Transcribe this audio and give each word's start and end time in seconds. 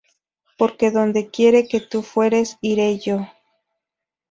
porque 0.57 0.89
donde 0.89 1.29
quiera 1.29 1.61
que 1.69 1.79
tú 1.79 2.01
fueres, 2.01 2.57
iré 2.59 2.97
yo; 2.97 3.19